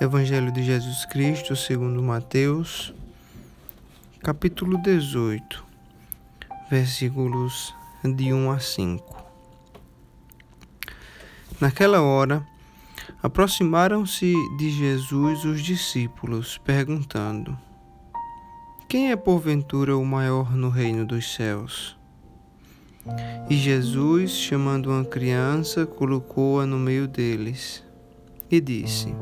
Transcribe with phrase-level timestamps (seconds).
[0.00, 2.94] Evangelho de Jesus Cristo, segundo Mateus,
[4.20, 5.64] capítulo 18,
[6.70, 7.74] versículos
[8.04, 9.24] de 1 a 5.
[11.60, 12.46] Naquela hora,
[13.20, 17.58] aproximaram-se de Jesus os discípulos, perguntando:
[18.88, 21.98] Quem é porventura o maior no reino dos céus?
[23.50, 27.82] E Jesus, chamando uma criança, colocou-a no meio deles
[28.48, 29.12] e disse: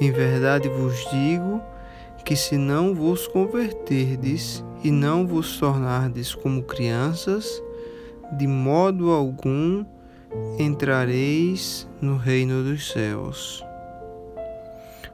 [0.00, 1.60] em verdade vos digo
[2.24, 7.62] que se não vos converterdes e não vos tornardes como crianças,
[8.38, 9.84] de modo algum
[10.58, 13.64] entrareis no reino dos céus.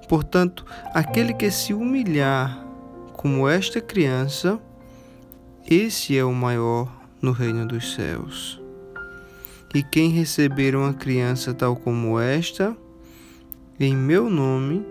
[0.09, 0.64] Portanto,
[0.95, 2.64] aquele que se humilhar
[3.14, 4.60] como esta criança,
[5.68, 6.88] esse é o maior
[7.20, 8.60] no reino dos céus.
[9.74, 12.76] E quem receber uma criança tal como esta,
[13.78, 14.86] em meu nome,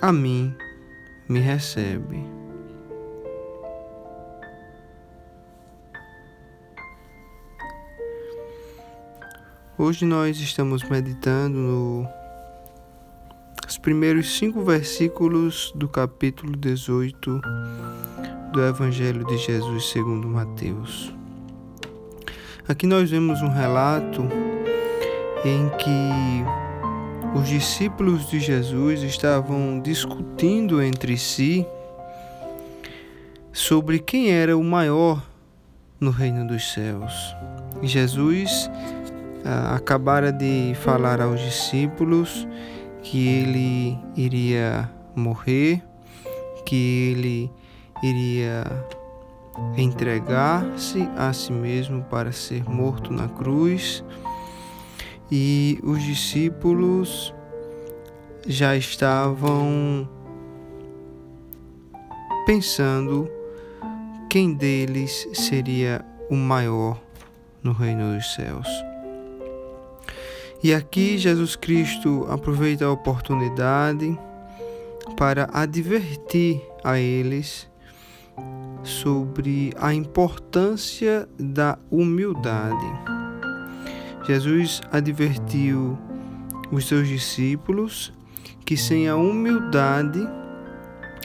[0.00, 0.54] a mim
[1.26, 2.22] me recebe.
[9.78, 12.08] Hoje nós estamos meditando no,
[13.64, 17.40] nos primeiros cinco versículos do capítulo 18
[18.52, 21.12] do Evangelho de Jesus segundo Mateus.
[22.68, 24.22] Aqui nós vemos um relato
[25.44, 26.61] em que
[27.34, 31.66] os discípulos de Jesus estavam discutindo entre si
[33.52, 35.22] sobre quem era o maior
[35.98, 37.12] no reino dos céus.
[37.82, 38.70] Jesus
[39.44, 42.46] ah, acabara de falar aos discípulos
[43.02, 45.82] que ele iria morrer,
[46.66, 47.50] que ele
[48.02, 48.64] iria
[49.76, 54.04] entregar-se a si mesmo para ser morto na cruz
[55.34, 57.32] e os discípulos
[58.46, 60.06] já estavam
[62.44, 63.30] pensando
[64.28, 67.00] quem deles seria o maior
[67.62, 68.68] no reino dos céus.
[70.62, 74.18] E aqui Jesus Cristo aproveita a oportunidade
[75.16, 77.70] para advertir a eles
[78.82, 83.21] sobre a importância da humildade.
[84.24, 85.98] Jesus advertiu
[86.70, 88.12] os seus discípulos
[88.64, 90.20] que sem a humildade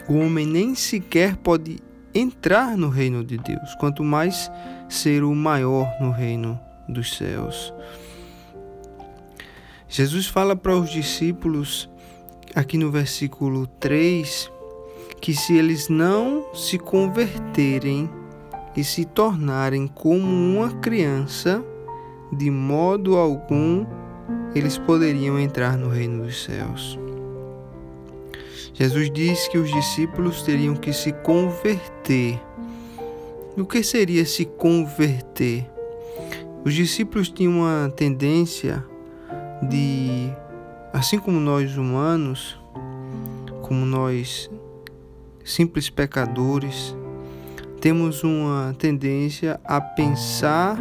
[0.08, 1.80] o homem nem sequer pode
[2.14, 4.50] entrar no reino de Deus, quanto mais
[4.88, 7.72] ser o maior no reino dos céus.
[9.88, 11.88] Jesus fala para os discípulos,
[12.54, 14.50] aqui no versículo 3,
[15.20, 18.10] que se eles não se converterem
[18.76, 21.64] e se tornarem como uma criança,
[22.32, 23.86] de modo algum
[24.54, 26.98] eles poderiam entrar no reino dos céus.
[28.74, 32.40] Jesus diz que os discípulos teriam que se converter.
[33.56, 35.68] E o que seria se converter?
[36.64, 38.84] Os discípulos tinham uma tendência
[39.68, 40.30] de,
[40.92, 42.56] assim como nós humanos,
[43.62, 44.48] como nós
[45.44, 46.94] simples pecadores,
[47.80, 50.78] temos uma tendência a pensar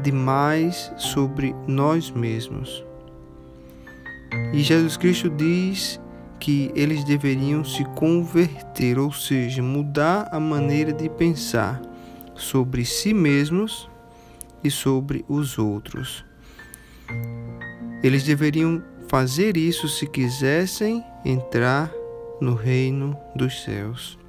[0.00, 2.84] demais sobre nós mesmos.
[4.52, 6.00] E Jesus Cristo diz
[6.38, 11.80] que eles deveriam se converter, ou seja, mudar a maneira de pensar
[12.34, 13.88] sobre si mesmos
[14.64, 16.24] e sobre os outros.
[18.02, 21.92] Eles deveriam fazer isso se quisessem entrar
[22.40, 24.19] no reino dos céus.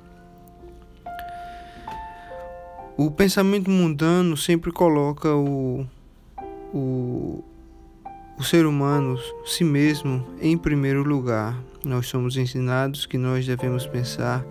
[2.98, 5.86] O pensamento mundano sempre coloca o,
[6.74, 7.44] o,
[8.38, 11.58] o ser humano, si mesmo, em primeiro lugar.
[11.86, 14.46] Nós somos ensinados que nós devemos pensar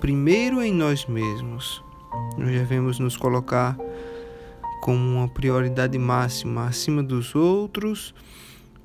[0.00, 1.82] primeiro em nós mesmos.
[2.36, 3.78] Nós devemos nos colocar
[4.82, 8.14] como uma prioridade máxima acima dos outros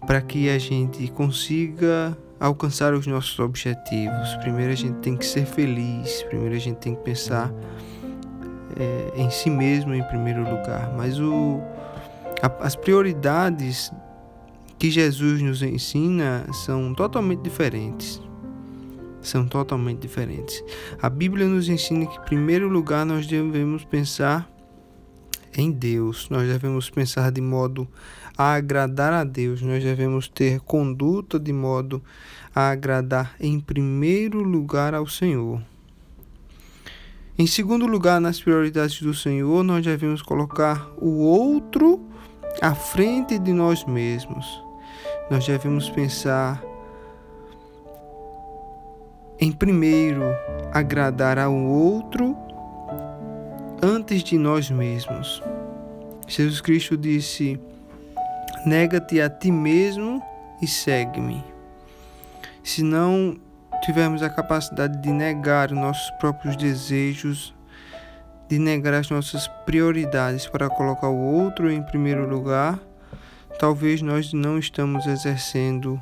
[0.08, 4.36] para que a gente consiga alcançar os nossos objetivos.
[4.42, 7.52] Primeiro a gente tem que ser feliz, primeiro a gente tem que pensar
[8.80, 11.62] é, em si mesmo em primeiro lugar, mas o,
[12.42, 13.92] a, as prioridades
[14.80, 18.22] que Jesus nos ensina são totalmente diferentes.
[19.22, 20.64] São totalmente diferentes.
[21.02, 24.50] A Bíblia nos ensina que, em primeiro lugar, nós devemos pensar
[25.54, 27.86] em Deus, nós devemos pensar de modo
[28.38, 32.02] a agradar a Deus, nós devemos ter conduta de modo
[32.56, 35.62] a agradar em primeiro lugar ao Senhor.
[37.42, 42.06] Em segundo lugar, nas prioridades do Senhor, nós devemos colocar o outro
[42.62, 44.62] à frente de nós mesmos.
[45.32, 46.62] Nós devemos pensar
[49.40, 50.22] em primeiro
[50.74, 52.36] agradar ao outro
[53.82, 55.42] antes de nós mesmos.
[56.28, 57.58] Jesus Cristo disse:
[58.66, 60.22] Nega-te a ti mesmo
[60.62, 61.42] e segue-me.
[62.62, 63.40] Se não
[63.90, 67.56] tivermos a capacidade de negar os nossos próprios desejos,
[68.48, 72.80] de negar as nossas prioridades para colocar o outro em primeiro lugar,
[73.58, 76.00] talvez nós não estamos exercendo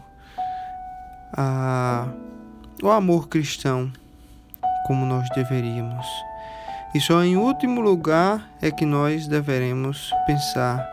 [1.31, 2.09] a,
[2.83, 3.89] o amor cristão
[4.85, 6.05] como nós deveríamos.
[6.93, 10.85] E só em último lugar é que nós deveremos pensar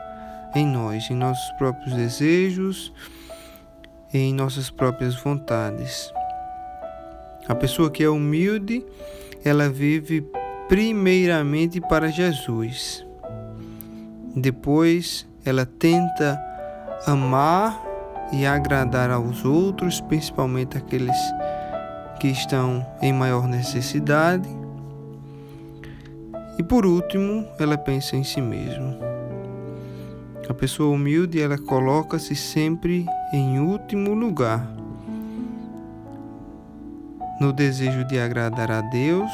[0.55, 2.93] em nós, em nossos próprios desejos,
[4.13, 6.15] em nossas próprias vontades.
[7.49, 8.85] A pessoa que é humilde,
[9.45, 10.27] ela vive
[10.69, 13.05] primeiramente para Jesus.
[14.35, 16.41] Depois, ela tenta
[17.07, 17.83] amar
[18.33, 21.17] e agradar aos outros, principalmente aqueles
[22.19, 24.49] que estão em maior necessidade.
[26.59, 28.97] E por último, ela pensa em si mesma.
[30.49, 34.67] A pessoa humilde, ela coloca-se sempre em último lugar,
[37.41, 39.31] no desejo de agradar a Deus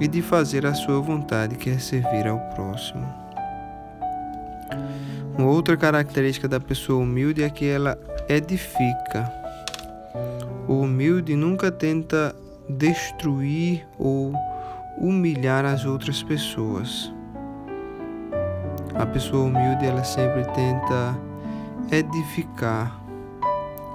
[0.00, 3.06] e de fazer a sua vontade, que é servir ao próximo.
[5.36, 7.98] Uma outra característica da pessoa humilde é que ela
[8.28, 9.32] edifica.
[10.68, 12.34] O humilde nunca tenta
[12.68, 14.32] destruir ou
[14.98, 17.12] humilhar as outras pessoas.
[18.94, 21.18] A pessoa humilde ela sempre tenta
[21.90, 22.96] edificar,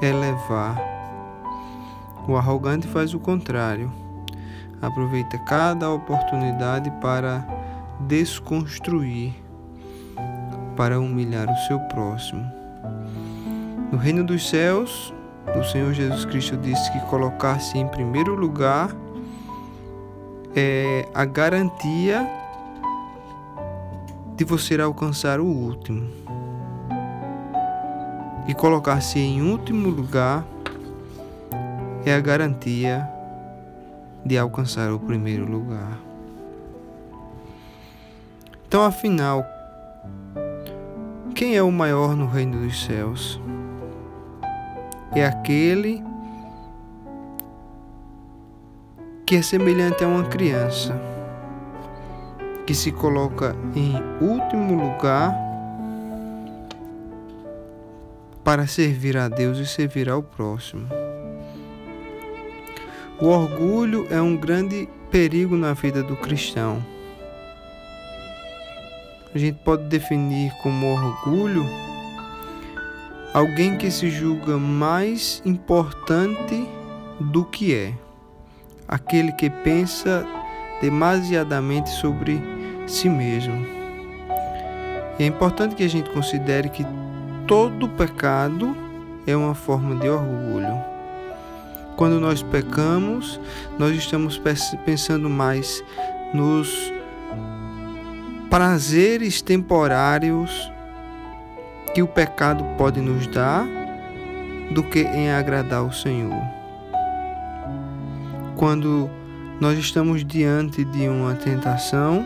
[0.02, 0.99] elevar.
[2.28, 3.92] O arrogante faz o contrário.
[4.82, 7.46] Aproveita cada oportunidade para
[8.02, 9.34] desconstruir
[10.80, 12.42] para humilhar o seu próximo.
[13.92, 15.14] No reino dos céus,
[15.54, 18.96] o Senhor Jesus Cristo disse que colocar-se em primeiro lugar
[20.56, 22.26] é a garantia
[24.38, 26.10] de você alcançar o último.
[28.48, 30.46] E colocar-se em último lugar
[32.06, 33.08] é a garantia
[34.26, 36.00] de alcançar o primeiro lugar.
[38.68, 39.44] Então, afinal,
[41.34, 43.42] quem é o maior no reino dos céus?
[45.16, 46.04] É aquele
[49.26, 51.00] que é semelhante a uma criança,
[52.66, 55.36] que se coloca em último lugar
[58.44, 60.88] para servir a Deus e servir ao próximo.
[63.22, 66.82] O orgulho é um grande perigo na vida do cristão
[69.34, 71.64] a gente pode definir como orgulho
[73.34, 76.68] alguém que se julga mais importante
[77.20, 77.94] do que é,
[78.88, 80.26] aquele que pensa
[80.82, 82.42] demasiadamente sobre
[82.88, 83.66] si mesmo.
[85.20, 86.86] E é importante que a gente considere que
[87.46, 88.76] todo pecado
[89.28, 90.89] é uma forma de orgulho.
[92.00, 93.42] Quando nós pecamos,
[93.78, 94.42] nós estamos
[94.86, 95.84] pensando mais
[96.34, 96.94] nos
[98.50, 100.72] prazeres temporários
[101.94, 103.68] que o pecado pode nos dar
[104.72, 106.42] do que em agradar o Senhor.
[108.56, 109.10] Quando
[109.60, 112.26] nós estamos diante de uma tentação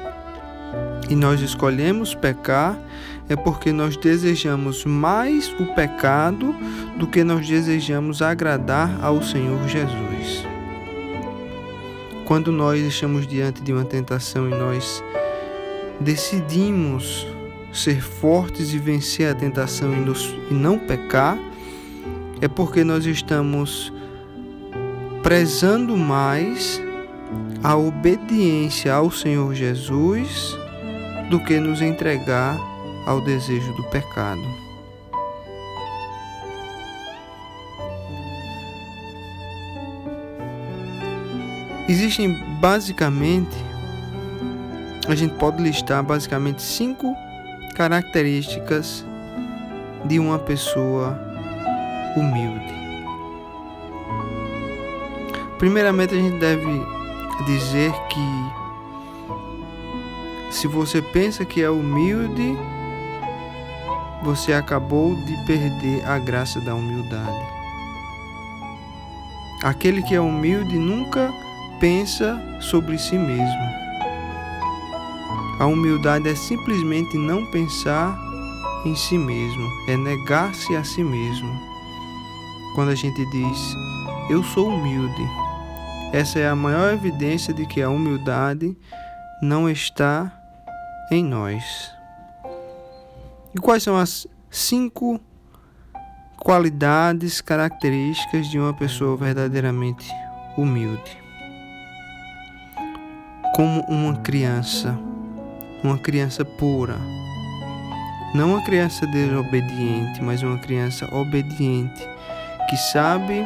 [1.10, 2.78] e nós escolhemos pecar,
[3.30, 6.56] é porque nós desejamos mais o pecado
[6.98, 10.46] do que nós desejamos agradar ao Senhor Jesus.
[12.26, 15.04] Quando nós estamos diante de uma tentação e nós
[16.00, 17.28] decidimos
[17.72, 21.38] ser fortes e vencer a tentação e, nos, e não pecar,
[22.42, 23.92] é porque nós estamos
[25.22, 26.82] prezando mais
[27.64, 30.58] a obediência ao Senhor Jesus
[31.30, 32.73] do que nos entregar
[33.06, 34.42] ao desejo do pecado.
[41.88, 43.74] Existem basicamente
[45.08, 47.14] a gente pode listar basicamente cinco
[47.76, 49.06] características
[50.06, 51.20] de uma pessoa
[52.16, 52.74] humilde.
[55.60, 56.82] Primeiramente, a gente deve
[57.46, 58.20] dizer que
[60.52, 62.58] se você pensa que é humilde,
[64.24, 67.46] você acabou de perder a graça da humildade.
[69.62, 71.32] Aquele que é humilde nunca
[71.80, 73.84] pensa sobre si mesmo.
[75.60, 78.18] A humildade é simplesmente não pensar
[78.86, 81.50] em si mesmo, é negar-se a si mesmo.
[82.76, 83.76] Quando a gente diz,
[84.30, 85.24] eu sou humilde,
[86.12, 88.76] essa é a maior evidência de que a humildade
[89.42, 90.32] não está
[91.12, 91.64] em nós.
[93.56, 95.20] E quais são as cinco
[96.38, 100.10] qualidades, características de uma pessoa verdadeiramente
[100.58, 101.18] humilde?
[103.56, 104.98] Como uma criança,
[105.84, 106.98] uma criança pura.
[108.34, 112.10] Não uma criança desobediente, mas uma criança obediente,
[112.68, 113.46] que sabe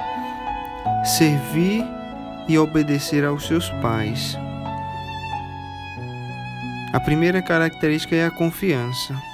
[1.03, 1.83] servir
[2.47, 4.37] e obedecer aos seus pais.
[6.93, 9.26] A primeira característica é a confiança.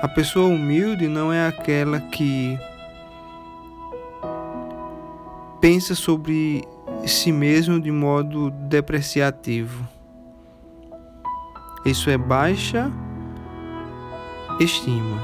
[0.00, 2.56] A pessoa humilde não é aquela que
[5.60, 6.62] pensa sobre
[7.04, 9.84] si mesmo de modo depreciativo.
[11.84, 12.92] Isso é baixa
[14.60, 15.20] estima.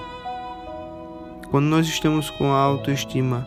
[1.50, 3.46] Quando nós estamos com a autoestima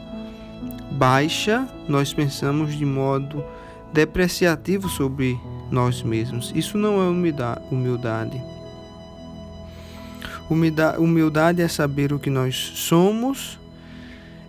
[0.92, 3.44] baixa, nós pensamos de modo
[3.92, 5.38] depreciativo sobre
[5.70, 6.54] nós mesmos.
[6.56, 7.10] Isso não é
[7.70, 8.42] humildade.
[10.50, 13.60] Humildade é saber o que nós somos,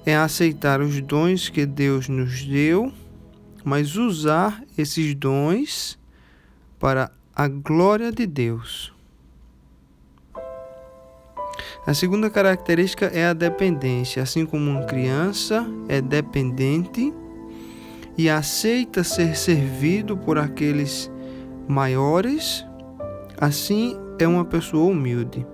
[0.06, 2.92] é aceitar os dons que Deus nos deu,
[3.64, 5.98] mas usar esses dons
[6.78, 8.92] para a glória de Deus.
[11.86, 14.22] A segunda característica é a dependência.
[14.22, 17.12] Assim como uma criança é dependente
[18.16, 21.10] e aceita ser servido por aqueles
[21.66, 22.64] maiores,
[23.40, 25.46] assim é uma pessoa humilde.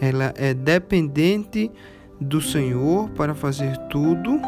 [0.00, 1.70] Ela é dependente
[2.20, 4.40] do Senhor para fazer tudo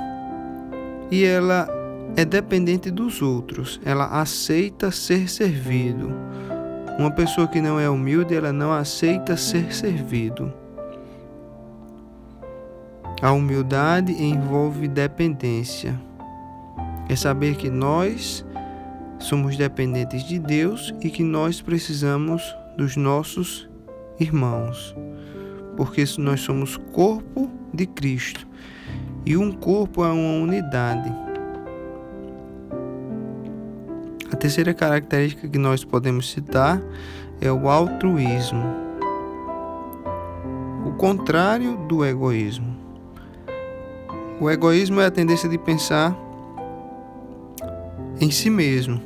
[1.10, 1.68] e ela
[2.16, 3.80] é dependente dos outros.
[3.84, 6.10] Ela aceita ser servido.
[6.98, 10.52] Uma pessoa que não é humilde, ela não aceita ser servido.
[13.20, 16.00] A humildade envolve dependência.
[17.08, 18.44] É saber que nós
[19.18, 22.42] somos dependentes de Deus e que nós precisamos
[22.76, 23.68] dos nossos
[24.18, 24.94] irmãos,
[25.76, 28.46] porque nós somos corpo de Cristo
[29.26, 31.10] e um corpo é uma unidade.
[34.30, 36.82] A terceira característica que nós podemos citar
[37.40, 38.64] é o altruísmo,
[40.86, 42.74] o contrário do egoísmo.
[44.40, 46.14] O egoísmo é a tendência de pensar
[48.20, 49.00] em si mesmo.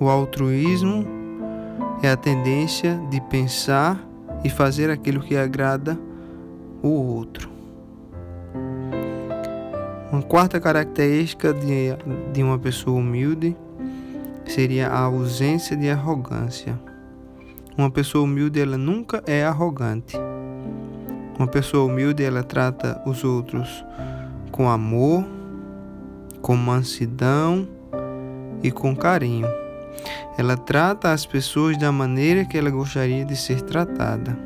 [0.00, 1.23] O altruísmo
[2.02, 4.00] é a tendência de pensar
[4.42, 5.98] e fazer aquilo que agrada
[6.82, 7.50] o outro.
[10.12, 11.96] Uma quarta característica de,
[12.32, 13.56] de uma pessoa humilde
[14.46, 16.78] seria a ausência de arrogância.
[17.76, 20.16] Uma pessoa humilde ela nunca é arrogante.
[21.36, 23.84] Uma pessoa humilde, ela trata os outros
[24.52, 25.24] com amor,
[26.40, 27.66] com mansidão
[28.62, 29.63] e com carinho.
[30.36, 34.36] Ela trata as pessoas da maneira que ela gostaria de ser tratada.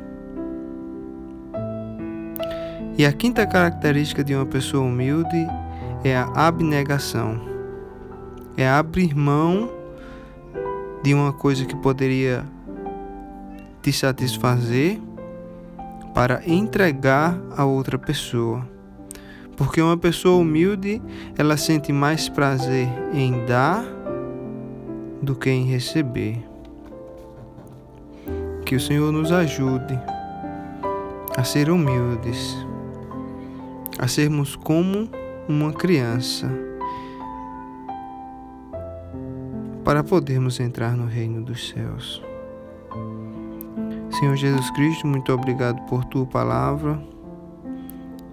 [2.97, 5.47] E a quinta característica de uma pessoa humilde
[6.03, 7.39] é a abnegação.
[8.57, 9.69] É abrir mão
[11.01, 12.43] de uma coisa que poderia
[13.81, 14.99] te satisfazer
[16.13, 18.67] para entregar a outra pessoa.
[19.55, 21.01] Porque uma pessoa humilde,
[21.37, 23.85] ela sente mais prazer em dar
[25.21, 26.37] do que em receber.
[28.65, 29.99] Que o Senhor nos ajude
[31.35, 32.57] a ser humildes,
[33.97, 35.09] a sermos como
[35.47, 36.49] uma criança,
[39.83, 42.21] para podermos entrar no reino dos céus.
[44.19, 47.01] Senhor Jesus Cristo, muito obrigado por tua palavra,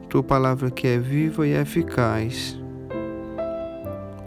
[0.08, 2.60] tua palavra que é viva e eficaz.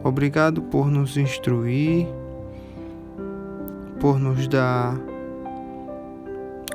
[0.03, 2.07] Obrigado por nos instruir,
[3.99, 4.97] por nos dar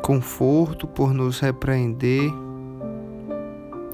[0.03, 2.31] conforto, por nos repreender.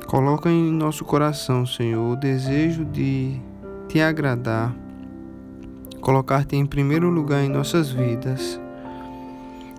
[0.07, 3.41] Coloca em nosso coração, Senhor, o desejo de
[3.87, 4.75] te agradar,
[6.01, 8.61] colocar-te em primeiro lugar em nossas vidas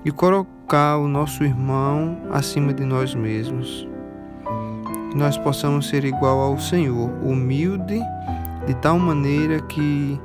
[0.05, 3.87] e colocar o nosso irmão acima de nós mesmos.
[5.09, 7.99] Que nós possamos ser igual ao Senhor, humilde
[8.65, 10.17] de tal maneira que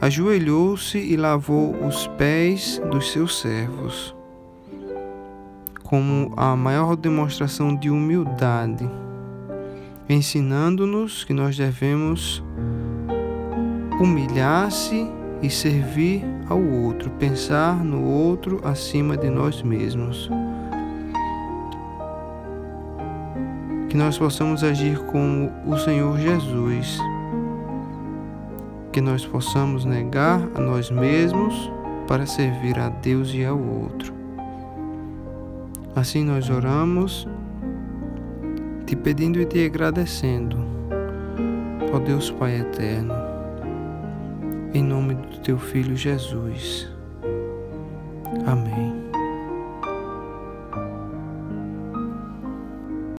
[0.00, 4.14] ajoelhou-se e lavou os pés dos seus servos,
[5.82, 8.88] como a maior demonstração de humildade,
[10.08, 12.42] ensinando-nos que nós devemos
[14.00, 15.10] humilhar-se
[15.42, 20.30] e servir ao outro, pensar no outro acima de nós mesmos.
[23.88, 26.98] Que nós possamos agir como o Senhor Jesus,
[28.96, 31.70] que nós possamos negar a nós mesmos
[32.08, 34.14] para servir a Deus e ao outro.
[35.94, 37.28] Assim nós oramos,
[38.86, 40.56] te pedindo e te agradecendo,
[41.92, 43.12] ó Deus Pai eterno,
[44.72, 46.90] em nome do teu Filho Jesus.
[48.46, 48.85] Amém.